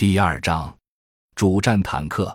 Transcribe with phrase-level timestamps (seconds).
[0.00, 0.74] 第二章，
[1.34, 2.34] 主战坦克。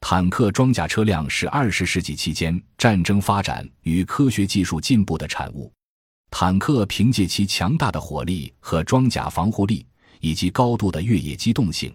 [0.00, 5.70] 坦克装甲车辆是二十世纪期间战争发展与科学技术进步的产物。
[6.30, 9.86] 坦克凭借其强大的火力和装甲防护力，
[10.20, 11.94] 以及高度的越野机动性，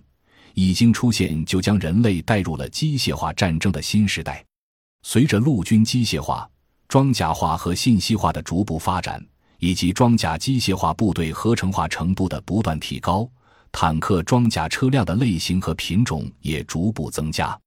[0.53, 4.45] 已经出现就将人类带入了机械化战争的新时代。
[5.01, 6.47] 随着陆军机械化、
[6.87, 9.25] 装甲化和信息化的逐步发展，
[9.57, 13.27] 以及装甲机械化部队合成化程度的不断提高，
[13.71, 17.57] 坦克装甲车辆的类型和品种也逐步增加。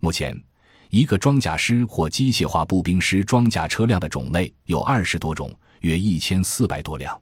[0.00, 0.36] 目前，
[0.90, 7.20] 一个装甲师或机械化步兵师装甲车辆的种类有二十多种，约一千四百多辆。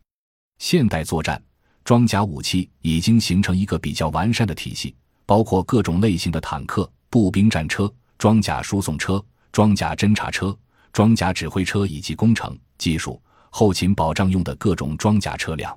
[0.58, 1.42] 现代作战
[1.84, 4.94] 装甲武器已经形成一个比较完善的体系，
[5.26, 10.56] 包括各种类型的坦克、步兵战车、装甲输送车、装甲侦察车、
[10.92, 15.76] 装甲指挥车以及工程、技术、后勤保障用的各种装甲车辆。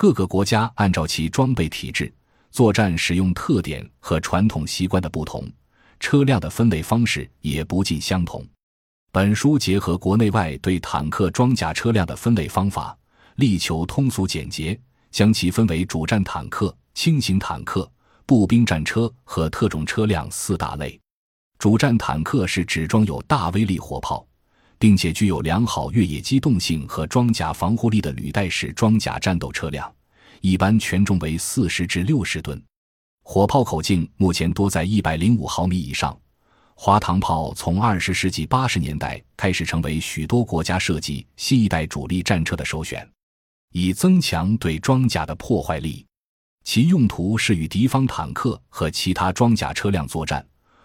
[0.00, 2.10] 各个国家按照其装备体制、
[2.50, 5.46] 作战使用特点和传统习惯的不同。
[5.98, 8.42] 车辆的分类方式也不尽相同。
[9.12, 12.96] 本书结合国内外对坦克装甲车辆的分类方法，
[13.34, 17.86] 力求通俗简洁，将其分为主战坦克、轻型坦克、
[18.24, 20.98] 步兵战车和特种车辆四大类。
[21.58, 24.26] 主战坦克是指装有大威力火炮，
[24.80, 29.94] 并且具有良好越野机动性和装甲防护力的履带式装甲战斗车辆，
[30.40, 32.60] 一般全重为四十至六十吨。
[33.22, 36.18] 火炮口径目前多在一百零五毫米以上。
[36.74, 43.06] 滑膛炮从二十世纪八十年代开始成为许多国家设计新一代主力战车的首选，
[43.72, 46.06] 以增强对装甲的破坏力。
[46.64, 50.42] 其用途是与敌方坦克和其他装甲车辆作战，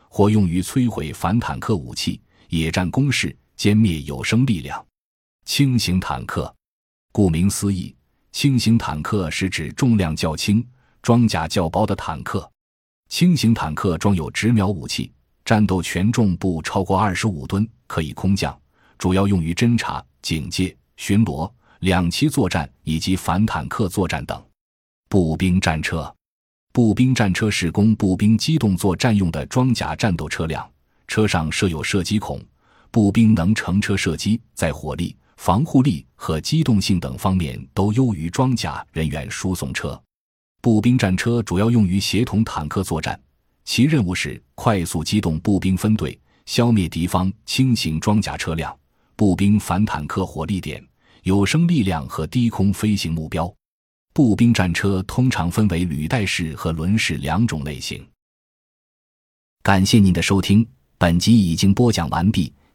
[0.09, 4.85] 或用于摧毁反坦克武器、野战工事、歼灭有生力量。
[5.45, 6.53] 轻型坦克，
[7.11, 7.95] 顾名思义，
[8.31, 10.65] 轻型坦克是指重量较轻。
[11.01, 12.51] 装甲较薄的坦克，
[13.09, 18.59] 轻型坦克装有直瞄武器，战斗权重不超过二十五吨，可以空降，
[18.97, 21.47] 主要用于侦察、警戒、巡逻、
[21.81, 24.43] 两栖作战以及反坦克作战等。
[25.07, 26.11] 步兵战车，
[26.73, 30.67] 步兵战车是供步兵机动作战用的装甲战斗车辆，
[31.07, 32.43] 车上设有射击孔，
[32.91, 40.01] 步兵能乘车射击，在火力、防护力和机动性等方面都优于装甲人员输送车。
[40.61, 43.19] 步兵战车主要用于协同坦克作战，
[43.65, 48.75] 其任务是快速机动步兵分队，消灭敌方轻型装甲车辆、
[49.15, 50.83] 步兵反坦克火力点、
[51.23, 53.53] 有生力量和低空飞行目标。
[54.13, 58.03] 步兵战车通常分为履带式和轮式两种类型。
[59.61, 60.65] 感谢您的收听，
[60.97, 62.53] 本集已经播讲完毕。